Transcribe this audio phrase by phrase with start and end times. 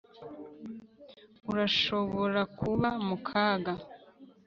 [1.51, 3.73] Urashobora kuba mu kaga